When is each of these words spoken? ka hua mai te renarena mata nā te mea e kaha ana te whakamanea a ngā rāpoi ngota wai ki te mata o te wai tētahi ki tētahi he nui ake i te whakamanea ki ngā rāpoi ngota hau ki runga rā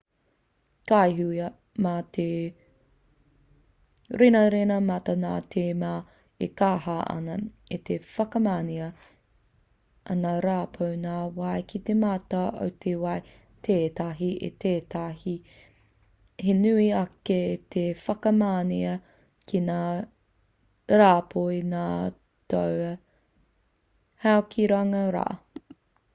ka 0.89 0.99
hua 1.17 1.47
mai 1.83 2.03
te 2.15 2.25
renarena 4.19 4.77
mata 4.87 5.13
nā 5.23 5.33
te 5.55 5.65
mea 5.81 5.99
e 6.45 6.47
kaha 6.61 6.95
ana 7.15 7.35
te 7.89 7.97
whakamanea 8.13 8.87
a 10.13 10.15
ngā 10.23 10.31
rāpoi 10.47 10.89
ngota 11.03 11.27
wai 11.41 11.59
ki 11.73 11.83
te 11.89 11.97
mata 12.05 12.41
o 12.65 12.67
te 12.85 12.95
wai 13.03 13.15
tētahi 13.69 14.31
ki 14.41 14.51
tētahi 14.65 15.35
he 16.47 16.57
nui 16.65 16.89
ake 17.03 17.39
i 17.53 17.61
te 17.77 17.85
whakamanea 18.07 18.99
ki 19.51 19.65
ngā 19.69 19.81
rāpoi 21.03 21.61
ngota 21.75 22.65
hau 24.25 24.43
ki 24.55 24.69
runga 24.73 25.05
rā 25.19 25.27